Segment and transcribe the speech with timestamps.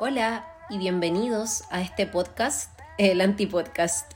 [0.00, 4.12] Hola y bienvenidos a este podcast, el Antipodcast.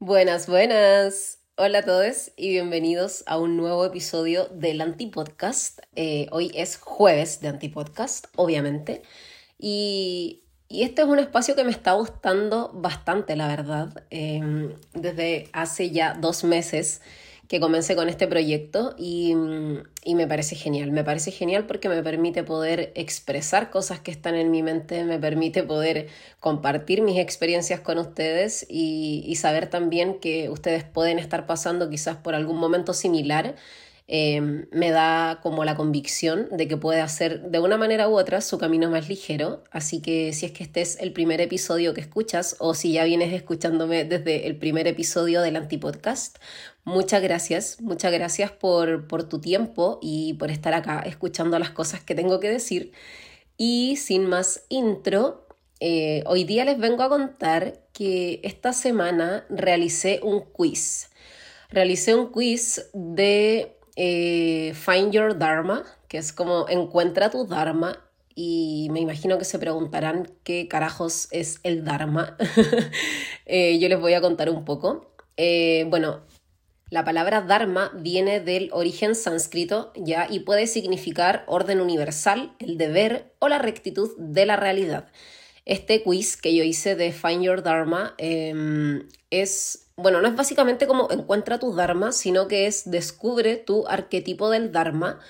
[0.00, 1.38] Buenas, buenas.
[1.56, 5.78] Hola a todos y bienvenidos a un nuevo episodio del Antipodcast.
[5.96, 9.00] Eh, hoy es jueves de Antipodcast, obviamente.
[9.58, 14.04] Y, y, este es un espacio que me está gustando bastante, la verdad.
[14.10, 17.00] Em, desde hace ya dos meses
[17.52, 19.34] que comencé con este proyecto y,
[20.04, 20.90] y, me parece genial.
[20.90, 25.18] Me parece genial porque me permite poder expresar cosas que están en mi mente, me
[25.18, 26.08] permite poder
[26.40, 32.16] compartir mis experiencias con ustedes y, y saber también que ustedes pueden estar pasando quizás
[32.16, 33.54] por algún momento similar
[34.14, 38.42] Em, me da como la convicción de que puede hacer de una manera u otra
[38.42, 39.64] su camino más ligero.
[39.70, 43.04] Así que si es que este es el primer episodio que escuchas o si ya
[43.04, 46.36] vienes escuchándome desde el primer episodio del Antipodcast,
[46.84, 52.04] muchas gracias, muchas gracias por, por tu tiempo y por estar acá escuchando las cosas
[52.04, 52.92] que tengo que decir.
[53.56, 55.46] Y sin más intro,
[55.80, 61.08] eh, hoy día les vengo a contar que esta semana realicé un quiz.
[61.70, 67.98] Realicé un quiz de eh, Find Your Dharma, que es como encuentra tu Dharma.
[68.34, 72.36] Y me imagino que se preguntarán qué carajos es el Dharma.
[73.44, 75.12] Eh, yo les voy a contar un poco.
[75.36, 76.20] Eh, bueno,
[76.92, 83.32] la palabra Dharma viene del origen sánscrito ya y puede significar orden universal, el deber
[83.38, 85.08] o la rectitud de la realidad.
[85.64, 90.86] Este quiz que yo hice de Find Your Dharma em, es bueno, no es básicamente
[90.86, 95.20] como encuentra tu Dharma, sino que es descubre tu arquetipo del Dharma.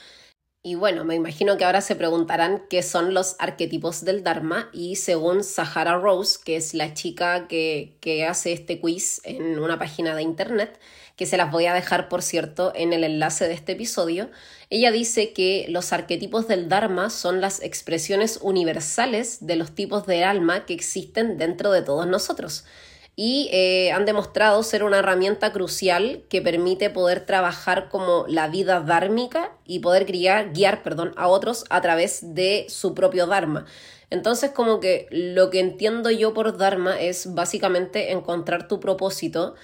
[0.64, 4.96] Y bueno, me imagino que ahora se preguntarán qué son los arquetipos del Dharma y
[4.96, 10.14] según Sahara Rose, que es la chica que, que hace este quiz en una página
[10.14, 10.78] de internet,
[11.16, 14.30] que se las voy a dejar por cierto en el enlace de este episodio,
[14.70, 20.24] ella dice que los arquetipos del Dharma son las expresiones universales de los tipos de
[20.24, 22.64] alma que existen dentro de todos nosotros
[23.14, 28.80] y eh, han demostrado ser una herramienta crucial que permite poder trabajar como la vida
[28.80, 33.66] dármica y poder guiar, guiar perdón, a otros a través de su propio Dharma.
[34.08, 39.54] Entonces, como que lo que entiendo yo por Dharma es básicamente encontrar tu propósito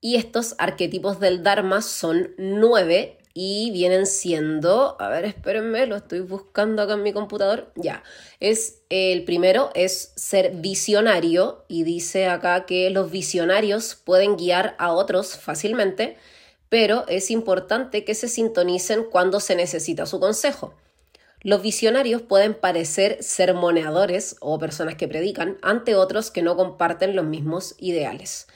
[0.00, 6.20] y estos arquetipos del Dharma son nueve y vienen siendo, a ver, espérenme, lo estoy
[6.20, 8.02] buscando acá en mi computador, ya,
[8.40, 14.90] es el primero es ser visionario y dice acá que los visionarios pueden guiar a
[14.90, 16.16] otros fácilmente,
[16.70, 20.72] pero es importante que se sintonicen cuando se necesita su consejo.
[21.42, 27.26] Los visionarios pueden parecer sermoneadores o personas que predican ante otros que no comparten los
[27.26, 28.46] mismos ideales.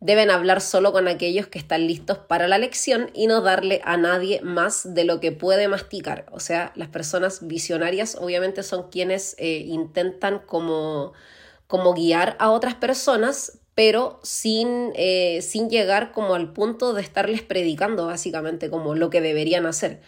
[0.00, 3.98] Deben hablar solo con aquellos que están listos para la lección y no darle a
[3.98, 6.24] nadie más de lo que puede masticar.
[6.32, 11.12] O sea, las personas visionarias obviamente son quienes eh, intentan como,
[11.66, 17.42] como guiar a otras personas, pero sin, eh, sin llegar como al punto de estarles
[17.42, 20.00] predicando básicamente como lo que deberían hacer.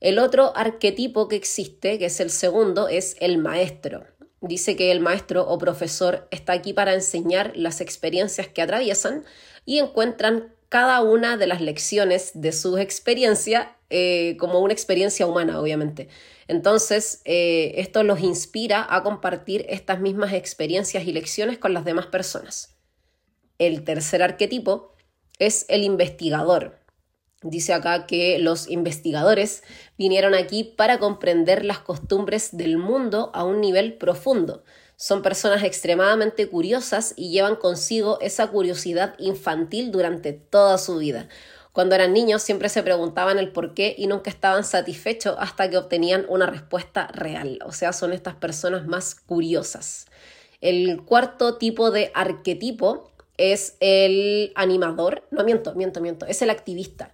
[0.00, 4.04] El otro arquetipo que existe, que es el segundo, es el maestro.
[4.42, 9.24] Dice que el maestro o profesor está aquí para enseñar las experiencias que atraviesan
[9.64, 15.60] y encuentran cada una de las lecciones de su experiencia eh, como una experiencia humana,
[15.60, 16.08] obviamente.
[16.48, 22.06] Entonces, eh, esto los inspira a compartir estas mismas experiencias y lecciones con las demás
[22.06, 22.76] personas.
[23.58, 24.96] El tercer arquetipo
[25.38, 26.81] es el investigador.
[27.42, 29.62] Dice acá que los investigadores
[29.98, 34.64] vinieron aquí para comprender las costumbres del mundo a un nivel profundo.
[34.96, 41.28] Son personas extremadamente curiosas y llevan consigo esa curiosidad infantil durante toda su vida.
[41.72, 45.78] Cuando eran niños siempre se preguntaban el por qué y nunca estaban satisfechos hasta que
[45.78, 47.58] obtenían una respuesta real.
[47.64, 50.06] O sea, son estas personas más curiosas.
[50.60, 57.12] El cuarto tipo de arquetipo es el animador, no miento, miento, miento, es el activista.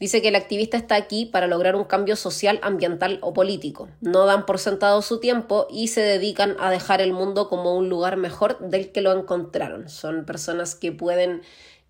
[0.00, 3.88] Dice que el activista está aquí para lograr un cambio social, ambiental o político.
[4.00, 7.88] No dan por sentado su tiempo y se dedican a dejar el mundo como un
[7.88, 9.88] lugar mejor del que lo encontraron.
[9.88, 11.42] Son personas que pueden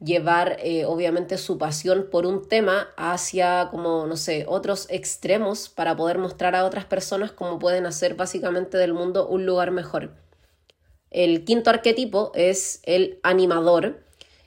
[0.02, 5.96] llevar eh, obviamente su pasión por un tema hacia como no sé otros extremos para
[5.96, 10.12] poder mostrar a otras personas cómo pueden hacer básicamente del mundo un lugar mejor.
[11.10, 14.00] El quinto arquetipo es el animador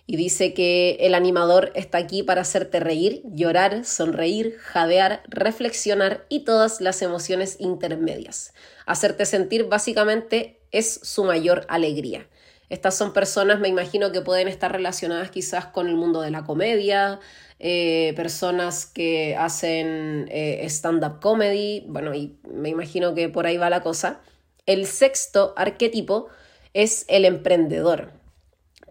[0.07, 6.42] y dice que el animador está aquí para hacerte reír, llorar, sonreír, jadear, reflexionar y
[6.42, 8.53] todas las emociones intermedias.
[8.86, 12.27] Hacerte sentir básicamente es su mayor alegría.
[12.69, 16.45] Estas son personas, me imagino, que pueden estar relacionadas quizás con el mundo de la
[16.45, 17.19] comedia,
[17.59, 23.69] eh, personas que hacen eh, stand-up comedy, bueno, y me imagino que por ahí va
[23.69, 24.21] la cosa.
[24.65, 26.30] El sexto arquetipo
[26.74, 28.20] es el emprendedor.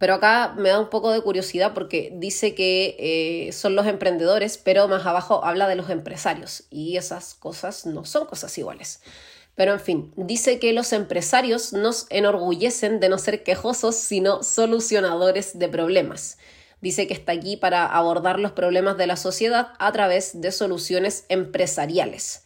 [0.00, 4.56] Pero acá me da un poco de curiosidad porque dice que eh, son los emprendedores,
[4.56, 9.02] pero más abajo habla de los empresarios y esas cosas no son cosas iguales.
[9.56, 15.58] Pero en fin, dice que los empresarios nos enorgullecen de no ser quejosos, sino solucionadores
[15.58, 16.38] de problemas.
[16.80, 21.26] Dice que está aquí para abordar los problemas de la sociedad a través de soluciones
[21.28, 22.44] empresariales.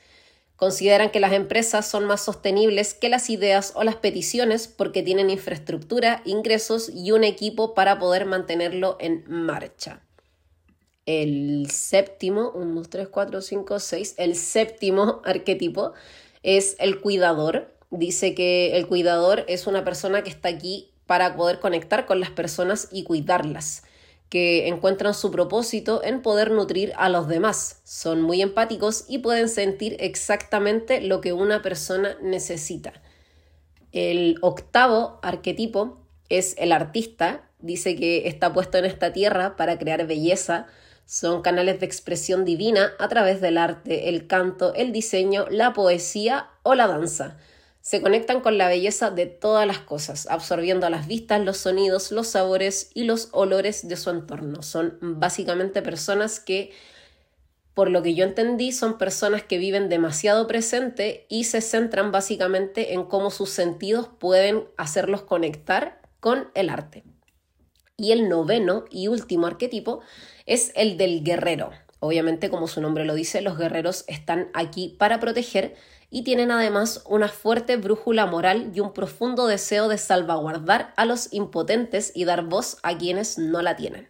[0.65, 5.29] Consideran que las empresas son más sostenibles que las ideas o las peticiones porque tienen
[5.29, 10.01] infraestructura, ingresos y un equipo para poder mantenerlo en marcha.
[11.05, 15.93] El séptimo, 1, 2, 3, 4, 5, 6, el séptimo arquetipo
[16.43, 17.71] es el cuidador.
[17.91, 22.31] Dice que el cuidador es una persona que está aquí para poder conectar con las
[22.31, 23.83] personas y cuidarlas,
[24.35, 27.81] que encuentran su propósito en poder nutrir a los demás.
[27.85, 32.95] Son muy empáticos y pueden sentir exactamente lo que una persona necesita.
[33.93, 36.01] El octavo arquetipo
[36.31, 37.49] es el artista.
[37.61, 40.67] Dice que está puesto en esta tierra para crear belleza,
[41.07, 46.49] son canales de expresión divina a través del arte, el canto, el diseño, la poesía
[46.65, 47.39] o la danza.
[47.85, 52.29] Se conectan con la belleza de todas las cosas, absorbiendo las vistas, los sonidos, los
[52.29, 54.63] sabores y los olores de su entorno.
[54.63, 56.73] Son básicamente personas que,
[57.75, 62.95] por lo que yo entendí, son personas que viven demasiado presente y se centran básicamente
[62.95, 67.05] en cómo sus sentidos pueden hacerlos conectar con el arte.
[67.99, 70.01] Y el noveno y último arquetipo
[70.47, 71.71] es el del guerrero.
[72.01, 75.77] Obviamente, como su nombre lo dice, los guerreros están aquí para proteger
[76.15, 81.33] y tienen además una fuerte brújula moral y un profundo deseo de salvaguardar a los
[81.33, 84.07] impotentes y dar voz a quienes no la tienen.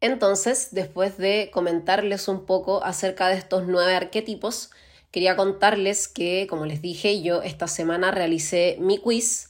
[0.00, 4.70] Entonces, después de comentarles un poco acerca de estos nueve arquetipos,
[5.10, 9.48] quería contarles que, como les dije, yo esta semana realicé mi quiz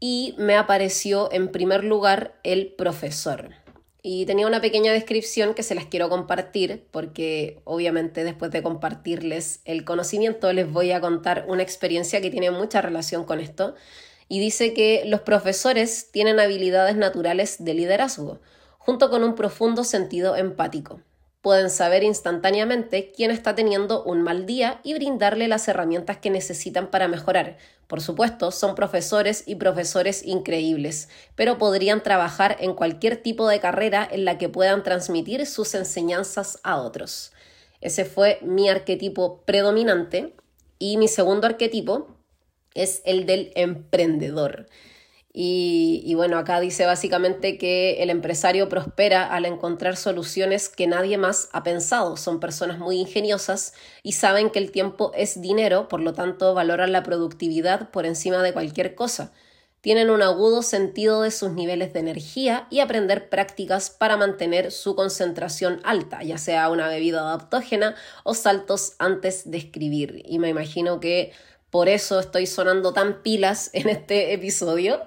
[0.00, 3.54] y me apareció en primer lugar el profesor
[4.02, 9.60] y tenía una pequeña descripción que se las quiero compartir porque obviamente después de compartirles
[9.64, 13.74] el conocimiento les voy a contar una experiencia que tiene mucha relación con esto
[14.28, 18.40] y dice que los profesores tienen habilidades naturales de liderazgo
[18.78, 21.00] junto con un profundo sentido empático.
[21.40, 26.90] Pueden saber instantáneamente quién está teniendo un mal día y brindarle las herramientas que necesitan
[26.90, 27.58] para mejorar.
[27.86, 34.06] Por supuesto, son profesores y profesores increíbles, pero podrían trabajar en cualquier tipo de carrera
[34.10, 37.32] en la que puedan transmitir sus enseñanzas a otros.
[37.80, 40.34] Ese fue mi arquetipo predominante
[40.80, 42.08] y mi segundo arquetipo
[42.74, 44.66] es el del emprendedor.
[45.32, 51.48] Y, bueno, acá dice básicamente que el empresario prospera al encontrar soluciones que nadie más
[51.52, 52.16] ha pensado.
[52.16, 56.92] Son personas muy ingeniosas y saben que el tiempo es dinero, por lo tanto valoran
[56.92, 59.32] la productividad por encima de cualquier cosa.
[59.80, 64.96] Tienen un agudo sentido de sus niveles de energía y aprender prácticas para mantener su
[64.96, 67.94] concentración alta, ya sea una bebida adaptógena
[68.24, 70.22] o saltos antes de escribir.
[70.26, 71.32] Y me imagino que
[71.70, 75.00] por eso estoy sonando tan pilas en este episodio,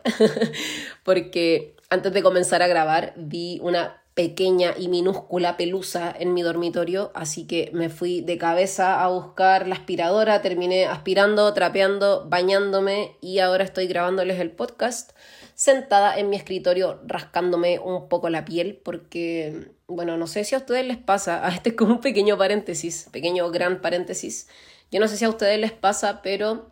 [1.03, 7.11] porque antes de comenzar a grabar vi una pequeña y minúscula pelusa en mi dormitorio,
[7.15, 13.39] así que me fui de cabeza a buscar la aspiradora, terminé aspirando, trapeando, bañándome y
[13.39, 15.11] ahora estoy grabándoles el podcast
[15.55, 20.57] sentada en mi escritorio rascándome un poco la piel porque, bueno, no sé si a
[20.57, 24.47] ustedes les pasa, este es como un pequeño paréntesis, pequeño gran paréntesis,
[24.91, 26.71] yo no sé si a ustedes les pasa, pero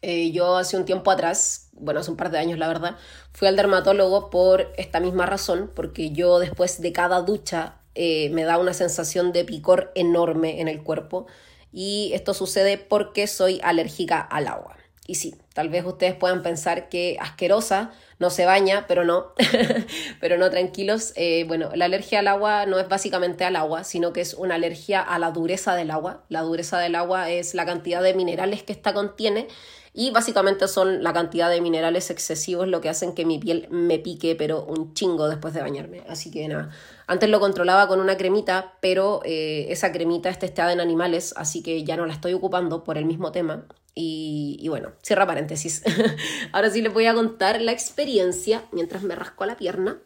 [0.00, 2.96] eh, yo hace un tiempo atrás, bueno, hace un par de años la verdad,
[3.32, 8.44] fui al dermatólogo por esta misma razón, porque yo después de cada ducha eh, me
[8.44, 11.26] da una sensación de picor enorme en el cuerpo
[11.72, 14.76] y esto sucede porque soy alérgica al agua.
[15.06, 17.90] Y sí, tal vez ustedes puedan pensar que asquerosa,
[18.20, 19.32] no se baña, pero no,
[20.20, 21.12] pero no tranquilos.
[21.16, 24.54] Eh, bueno, la alergia al agua no es básicamente al agua, sino que es una
[24.54, 26.22] alergia a la dureza del agua.
[26.28, 29.48] La dureza del agua es la cantidad de minerales que ésta contiene
[29.94, 33.98] y básicamente son la cantidad de minerales excesivos lo que hacen que mi piel me
[33.98, 36.02] pique, pero un chingo después de bañarme.
[36.08, 36.70] Así que nada,
[37.06, 41.62] antes lo controlaba con una cremita, pero eh, esa cremita está testada en animales, así
[41.62, 43.66] que ya no la estoy ocupando por el mismo tema.
[43.94, 45.82] Y, bueno, cierra paréntesis.
[46.52, 50.00] Ahora sí les voy a contar la experiencia mientras me rasco la pierna.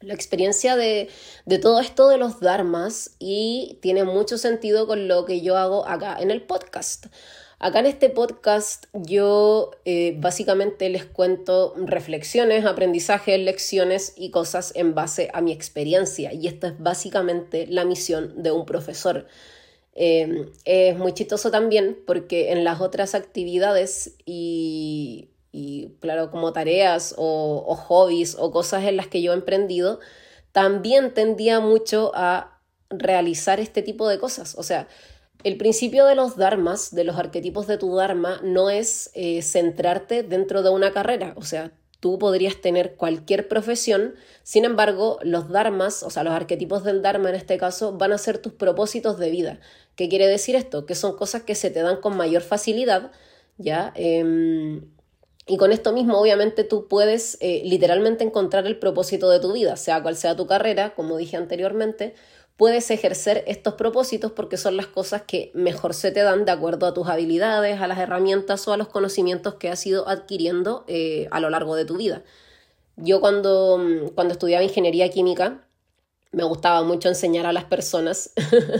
[0.00, 1.10] La experiencia de,
[1.44, 5.86] de todo esto de los dharmas y tiene mucho sentido con lo que yo hago
[5.86, 7.08] acá en el podcast.
[7.62, 14.94] Acá en este podcast yo eh, básicamente les cuento reflexiones, aprendizajes, lecciones y cosas en
[14.94, 16.32] base a mi experiencia.
[16.32, 19.26] Y esto es básicamente la misión de un profesor.
[19.94, 25.28] Eh, es muy chistoso también porque en las otras actividades y,
[26.00, 30.00] claro, como tareas o, o hobbies o cosas en las que yo he emprendido,
[30.52, 34.54] también tendía mucho a realizar este tipo de cosas.
[34.56, 34.88] O sea,
[35.42, 40.22] el principio de los dharmas, de los arquetipos de tu dharma, no es eh, centrarte
[40.22, 41.34] dentro de una carrera.
[41.36, 46.82] O sea, tú podrías tener cualquier profesión, sin embargo, los dharmas, o sea, los arquetipos
[46.82, 49.60] del dharma en este caso, van a ser tus propósitos de vida.
[49.96, 50.86] ¿Qué quiere decir esto?
[50.86, 53.12] Que son cosas que se te dan con mayor facilidad,
[53.58, 53.92] ¿ya?
[53.94, 54.82] Em,
[55.46, 59.76] y con esto mismo, obviamente, tú puedes eh, literalmente encontrar el propósito de tu vida,
[59.76, 62.14] sea cual sea tu carrera, como dije anteriormente,
[62.60, 66.84] puedes ejercer estos propósitos porque son las cosas que mejor se te dan de acuerdo
[66.84, 71.26] a tus habilidades, a las herramientas o a los conocimientos que has ido adquiriendo eh,
[71.30, 72.22] a lo largo de tu vida.
[72.96, 75.66] Yo cuando, mm, cuando estudiaba ingeniería química,
[76.32, 78.32] me gustaba mucho enseñar a las personas,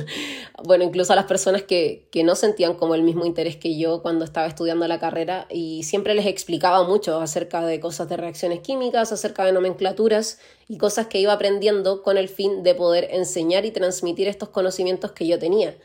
[0.64, 4.02] bueno, incluso a las personas que, que, no sentían como el mismo interés que yo
[4.02, 8.60] cuando estaba estudiando la carrera y siempre les explicaba mucho acerca de cosas de reacciones
[8.60, 10.38] químicas, acerca de nomenclaturas
[10.68, 15.10] y cosas que iba aprendiendo con el fin de poder enseñar y transmitir estos conocimientos
[15.10, 15.76] que yo tenía.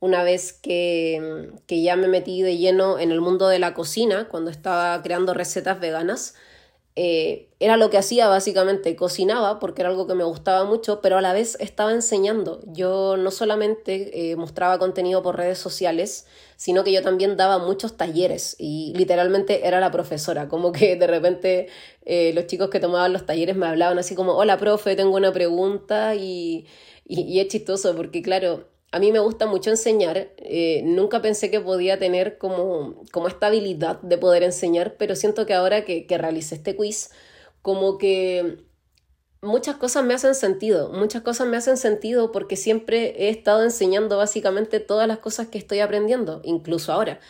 [0.00, 4.28] Una vez que, que ya me metí de lleno en el mundo de la cocina,
[4.28, 6.34] cuando estaba creando recetas veganas,
[6.96, 11.18] eh, era lo que hacía básicamente, cocinaba porque era algo que me gustaba mucho, pero
[11.18, 12.60] a la vez estaba enseñando.
[12.66, 17.96] Yo no solamente eh, mostraba contenido por redes sociales, sino que yo también daba muchos
[17.96, 21.68] talleres y literalmente era la profesora, como que de repente
[22.04, 25.32] eh, los chicos que tomaban los talleres me hablaban así como, hola profe, tengo una
[25.32, 26.66] pregunta y,
[27.06, 30.32] y es chistoso porque claro, a mí me gusta mucho enseñar.
[30.38, 35.46] Eh, nunca pensé que podía tener como, como esta habilidad de poder enseñar, pero siento
[35.46, 37.10] que ahora que, que realicé este quiz,
[37.62, 38.58] como que
[39.42, 40.90] muchas cosas me hacen sentido.
[40.92, 45.58] Muchas cosas me hacen sentido porque siempre he estado enseñando básicamente todas las cosas que
[45.58, 47.20] estoy aprendiendo, incluso ahora.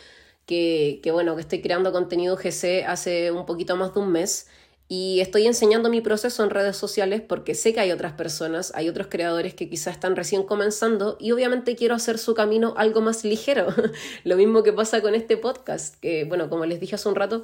[0.45, 4.47] Que, que bueno, que estoy creando contenido GC hace un poquito más de un mes
[4.93, 8.89] y estoy enseñando mi proceso en redes sociales porque sé que hay otras personas, hay
[8.89, 13.23] otros creadores que quizás están recién comenzando y obviamente quiero hacer su camino algo más
[13.23, 13.67] ligero.
[14.25, 17.41] Lo mismo que pasa con este podcast, que bueno, como les dije hace un rato,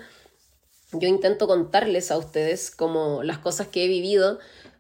[0.92, 4.40] yo intento contarles a ustedes como las cosas que he vivido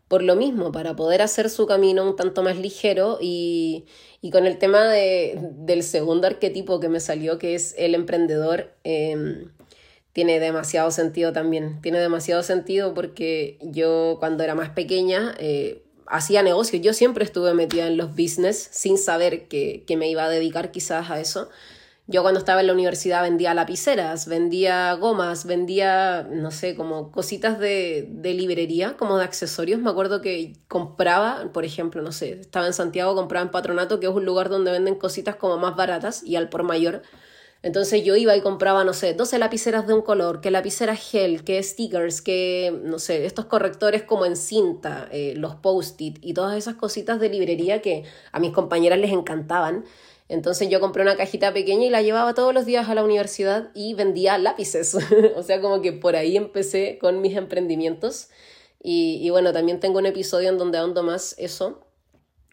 [0.09, 3.85] por lo mismo, para poder hacer su camino un tanto más ligero y,
[4.21, 8.73] y con el tema de, del segundo arquetipo que me salió, que es el emprendedor.
[8.83, 9.45] Eh,
[10.17, 11.79] tiene demasiado sentido también.
[11.83, 16.81] Tiene demasiado sentido porque yo cuando era más pequeña eh, hacía negocios.
[16.81, 20.71] Yo siempre estuve metida en los business sin saber que, que, me iba a dedicar
[20.71, 21.49] quizás a eso.
[22.07, 27.59] Yo cuando estaba en la universidad vendía lapiceras, vendía gomas, vendía, no sé, como cositas
[27.59, 29.79] de, de librería, como de accesorios.
[29.79, 34.07] Me acuerdo que compraba, por ejemplo, no sé, estaba en Santiago, compraba en Patronato, que
[34.07, 37.03] es un lugar donde venden cositas como más baratas y al por mayor
[37.63, 41.43] entonces yo iba y compraba, no sé, 12 lapiceras de un color, que lapiceras gel,
[41.43, 46.55] que stickers, que, no sé, estos correctores como en cinta, eh, los post-it y todas
[46.55, 49.85] esas cositas de librería que a mis compañeras les encantaban.
[50.29, 53.69] Entonces yo compré una cajita pequeña y la llevaba todos los días a la universidad
[53.73, 54.95] y vendía lápices.
[55.35, 58.29] o sea, como que por ahí empecé con mis emprendimientos.
[58.83, 61.86] Y, y bueno, también tengo un episodio en donde ahondo más eso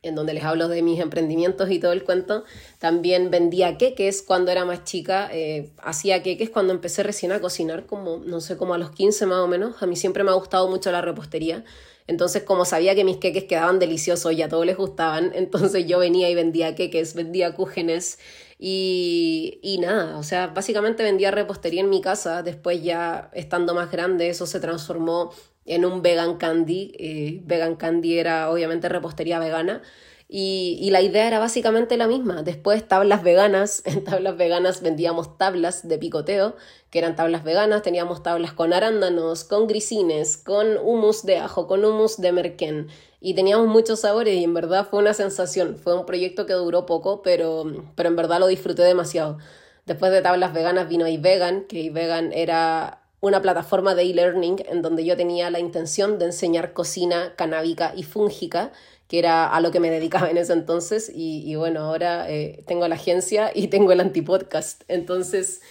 [0.05, 2.45] en donde les hablo de mis emprendimientos y todo el cuento.
[2.79, 7.87] También vendía queques cuando era más chica, eh, hacía queques cuando empecé recién a cocinar,
[7.87, 9.83] como no sé, como a los 15 más o menos.
[9.83, 11.65] A mí siempre me ha gustado mucho la repostería.
[12.07, 15.99] Entonces, como sabía que mis queques quedaban deliciosos y a todos les gustaban, entonces yo
[15.99, 18.19] venía y vendía queques, vendía cúgenes
[18.59, 22.43] y, y nada, o sea, básicamente vendía repostería en mi casa.
[22.43, 25.33] Después ya estando más grande, eso se transformó
[25.67, 26.93] en un vegan candy.
[26.99, 29.83] Eh, vegan candy era obviamente repostería vegana.
[30.27, 32.43] Y, y, la idea era básicamente la misma.
[32.43, 36.57] Después tablas veganas, en tablas veganas vendíamos tablas de picoteo,
[36.91, 41.85] que eran tablas veganas, teníamos tablas con arándanos, con grisines, con humus de ajo, con
[41.85, 42.89] humus de merquén.
[43.21, 45.77] Y teníamos muchos sabores y en verdad fue una sensación.
[45.77, 49.39] Fue un proyecto que duró poco, pero, pero en verdad lo disfruté demasiado.
[49.87, 55.03] Después de tablas veganas vino iVegan, que iVegan era una plataforma de e-learning en donde
[55.03, 58.71] yo tenía la intención de enseñar cocina canábica y fúngica,
[59.09, 61.11] que era a lo que me dedicaba en ese entonces.
[61.13, 64.83] Y, bueno, ahora eh, tengo la agencia y tengo el antipodcast.
[64.89, 65.63] Entonces,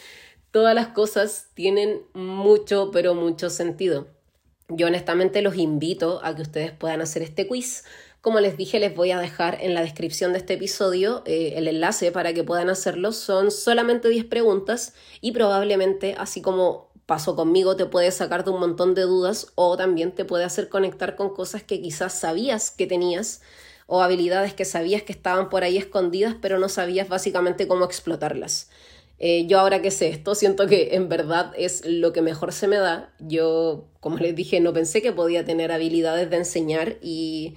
[0.50, 4.08] todas las cosas tienen mucho, pero mucho sentido.
[4.70, 7.84] Yo honestamente los invito a que ustedes puedan hacer este quiz
[8.22, 11.68] Como les dije, les voy a dejar en la descripción de este episodio eh, el
[11.68, 13.12] enlace para que puedan hacerlo.
[13.12, 18.60] Son solamente 10 preguntas y probablemente, así como pasó conmigo, te puede sacar de un
[18.60, 22.88] montón de dudas o también te puede hacer conectar con cosas que quizás sabías que
[22.88, 23.42] tenías
[23.88, 28.70] o habilidades que sabías que estaban por ahí escondidas, pero no sabías básicamente cómo explotarlas.
[29.20, 32.68] Eh, yo ahora que sé esto, siento que en verdad es lo que mejor se
[32.68, 33.14] me da.
[33.20, 37.56] Yo, como les dije, no pensé que podía tener habilidades de enseñar y,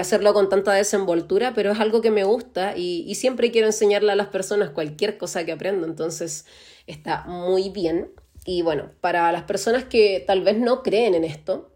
[0.00, 4.12] hacerlo con tanta desenvoltura, pero es algo que me gusta y, y, siempre quiero enseñarle
[4.12, 6.46] a las personas cualquier cosa que aprendo, entonces
[6.86, 8.10] está muy bien.
[8.44, 11.70] Y bueno, para las personas que tal vez no creen en esto,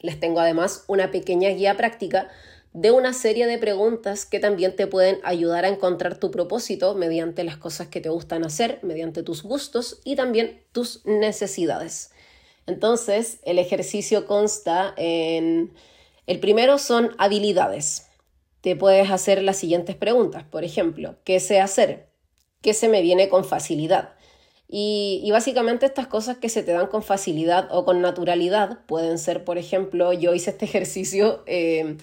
[0.00, 2.28] les tengo además una pequeña guía práctica
[2.72, 7.44] de una serie de preguntas que también te pueden ayudar a encontrar tu propósito mediante
[7.44, 12.12] las cosas que te gustan hacer, mediante tus gustos y también tus necesidades.
[12.66, 15.72] Entonces, el ejercicio consta en...
[16.26, 18.06] El primero son habilidades.
[18.60, 20.44] Te puedes hacer las siguientes preguntas.
[20.44, 22.08] Por ejemplo, ¿qué sé hacer?
[22.62, 24.14] ¿Qué se me viene con facilidad?
[24.74, 29.44] Y, básicamente estas cosas que se te dan con facilidad o con naturalidad pueden ser,
[29.44, 31.98] por ejemplo, yo hice este ejercicio eh,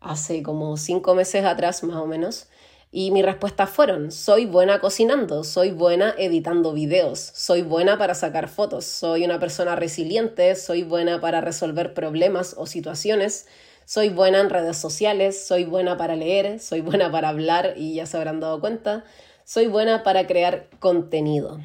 [0.00, 2.48] hace como cinco meses atrás más o menos.
[2.92, 8.48] Y mis respuestas fueron, soy buena cocinando, soy buena editando videos, soy buena para sacar
[8.48, 13.46] fotos, soy una persona resiliente, soy buena para resolver problemas o situaciones,
[13.86, 18.04] soy buena en redes sociales, soy buena para leer, soy buena para hablar y ya
[18.04, 19.04] se habrán dado cuenta,
[19.44, 21.58] soy buena para crear contenido.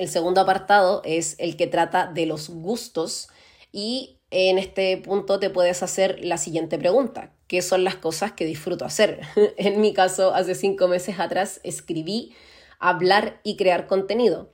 [0.00, 3.28] El segundo apartado es el que trata de los gustos
[3.70, 7.34] y en este punto te puedes hacer la siguiente pregunta.
[7.48, 9.20] ¿Qué son las cosas que disfruto hacer?
[9.58, 12.34] en mi caso, hace cinco meses atrás escribí
[12.78, 14.50] hablar y crear contenido.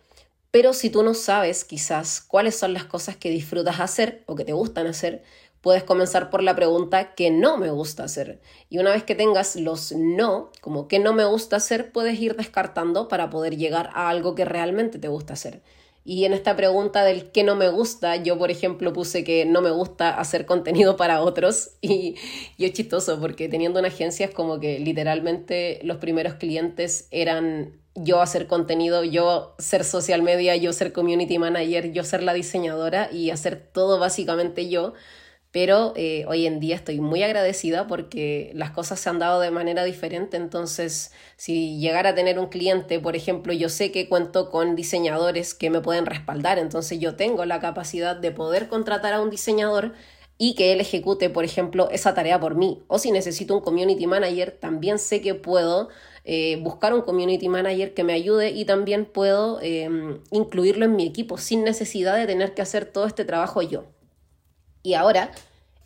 [0.51, 4.45] Pero si tú no sabes quizás cuáles son las cosas que disfrutas hacer o que
[4.45, 5.23] te gustan hacer,
[5.67, 8.39] puedes comenzar por la pregunta que no me gusta hacer.
[8.71, 12.37] Y una vez que tengas los no, como que no me gusta hacer, puedes ir
[12.37, 15.63] descartando para poder llegar a algo que realmente te gusta hacer.
[16.05, 19.61] Y en esta pregunta del que no me gusta, yo por ejemplo puse que no
[19.61, 22.15] me gusta hacer contenido para otros y,
[22.57, 27.73] y es chistoso porque teniendo una agencia es como que literalmente los primeros clientes eran
[27.97, 33.11] yo hacer contenido, yo ser social media, yo ser community manager, yo ser la diseñadora
[33.11, 34.95] y hacer todo básicamente yo
[35.57, 39.51] pero eh, hoy en día estoy muy agradecida porque las cosas se han dado de
[39.51, 44.51] manera diferente, entonces si llegara a tener un cliente, por ejemplo, yo sé que cuento
[44.51, 49.23] con diseñadores que me pueden respaldar, entonces yo tengo la capacidad de poder contratar a
[49.23, 49.95] un diseñador
[50.37, 52.83] y que él ejecute, por ejemplo, esa tarea por mí.
[52.87, 55.89] O si necesito un community manager, también sé que puedo
[56.25, 61.07] eh, buscar un community manager que me ayude y también puedo em, incluirlo en mi
[61.07, 63.96] equipo sin necesidad de tener que hacer todo este trabajo yo.
[64.87, 65.33] Y ahora,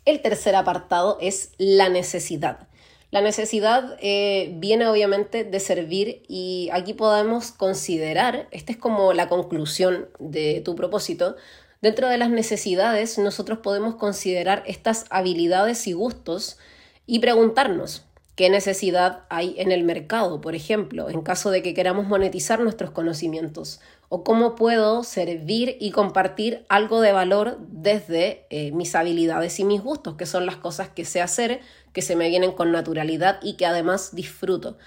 [0.05, 2.67] el tercer apartado es la necesidad.
[3.09, 9.27] La necesidad eh, viene obviamente de servir y aquí podemos considerar, esta es como la
[9.27, 11.35] conclusión de tu propósito,
[11.81, 16.59] dentro de las necesidades nosotros podemos considerar estas habilidades y gustos
[17.07, 22.05] y preguntarnos, qué necesidad hay en el mercado, por ejemplo, en caso de que queramos
[22.05, 23.81] monetizar nuestros conocimientos,
[24.13, 29.81] o cómo puedo servir y compartir algo de valor desde eh, mis habilidades y mis
[29.81, 31.61] gustos, que son las cosas que sé hacer,
[31.93, 34.77] que se me vienen con naturalidad y que además disfruto.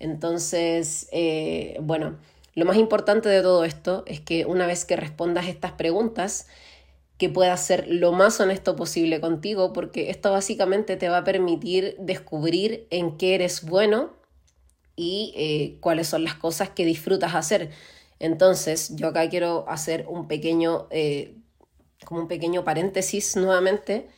[0.00, 2.18] Entonces, eh, bueno,
[2.54, 6.46] lo más importante de todo esto es que una vez que respondas estas preguntas,
[7.16, 11.96] que puedas ser lo más honesto posible contigo, porque esto básicamente te va a permitir
[11.98, 14.12] descubrir en qué eres bueno
[14.94, 17.70] y eh, cuáles son las cosas que disfrutas hacer.
[18.18, 21.36] Entonces, yo acá quiero hacer un pequeño, eh,
[22.04, 24.08] como un pequeño paréntesis nuevamente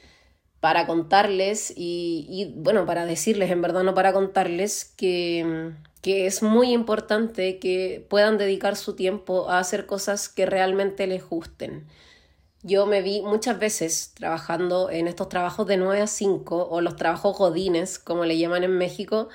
[0.60, 6.72] para contarles y, bueno, para decirles, en verdad no para contarles, que, que es muy
[6.72, 11.86] importante que puedan dedicar su tiempo a hacer cosas que realmente les gusten.
[12.62, 16.96] Yo me vi muchas veces trabajando en estos trabajos de 9 a 5 o los
[16.96, 19.28] trabajos godines, como le llaman en México,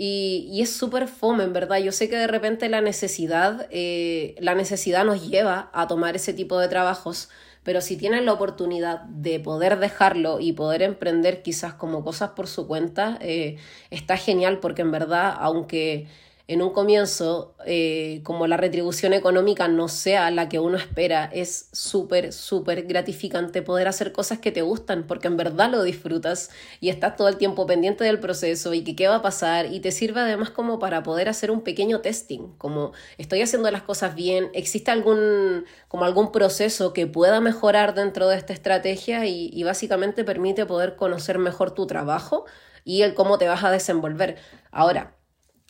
[0.00, 1.78] y, y es súper fome, en verdad.
[1.78, 6.32] Yo sé que de repente la necesidad, eh, la necesidad nos lleva a tomar ese
[6.32, 7.30] tipo de trabajos,
[7.64, 12.46] pero si tienen la oportunidad de poder dejarlo y poder emprender quizás como cosas por
[12.46, 13.56] su cuenta, eh,
[13.90, 16.06] está genial porque en verdad, aunque
[16.48, 21.68] en un comienzo, eh, como la retribución económica no sea la que uno espera, es
[21.72, 26.48] súper, súper gratificante poder hacer cosas que te gustan, porque en verdad lo disfrutas
[26.80, 29.80] y estás todo el tiempo pendiente del proceso y que qué va a pasar y
[29.80, 34.14] te sirve además como para poder hacer un pequeño testing, como estoy haciendo las cosas
[34.14, 39.64] bien, existe algún, como algún proceso que pueda mejorar dentro de esta estrategia y, y
[39.64, 42.46] básicamente permite poder conocer mejor tu trabajo
[42.84, 44.36] y el cómo te vas a desenvolver.
[44.70, 45.17] Ahora,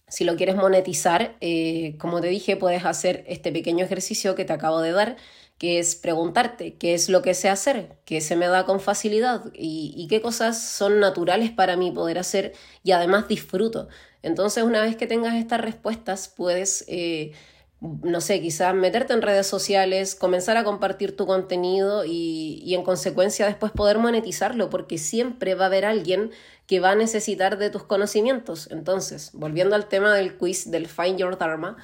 [0.08, 4.52] si lo quieres monetizar, eh, como te dije, puedes hacer este pequeño ejercicio que te
[4.52, 5.16] acabo de dar,
[5.58, 9.44] que es preguntarte qué es lo que sé hacer, qué se me da con facilidad
[9.52, 12.52] y, qué cosas son naturales para mí poder hacer
[12.84, 13.88] y además disfruto.
[14.22, 16.84] Entonces, una vez que tengas estas respuestas, puedes...
[16.88, 17.32] Eh,
[17.80, 22.82] no sé, quizás meterte en redes sociales, comenzar a compartir tu contenido y, y, en
[22.82, 26.32] consecuencia después poder monetizarlo, porque siempre va a haber alguien
[26.68, 28.68] que va a necesitar de tus conocimientos.
[28.70, 31.78] Entonces, volviendo al tema del quiz del Find Your Dharma,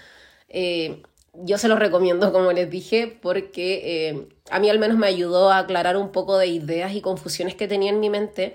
[0.48, 5.06] eh, yo se los recomiendo, como les dije, porque eh, a mí al menos me
[5.06, 8.54] ayudó a aclarar un poco de ideas y confusiones que tenía en mi mente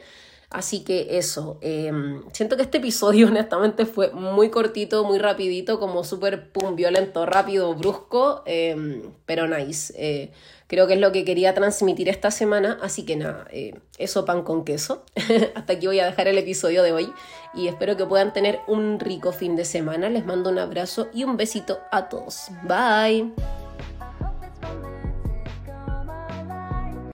[0.49, 6.03] Así que eso, em, siento que este episodio honestamente fue muy cortito, muy rapidito, como
[6.03, 9.93] súper pum, violento, rápido, brusco, em, pero nice.
[9.95, 10.31] Eh,
[10.65, 14.43] creo que es lo que quería transmitir esta semana, así que nada, eh, eso pan
[14.43, 15.03] con queso.
[15.55, 17.13] Hasta aquí voy a dejar el episodio de hoy
[17.53, 20.09] y espero que puedan tener un rico fin de semana.
[20.09, 22.47] Les mando un abrazo y un besito a todos.
[22.63, 23.68] Bye.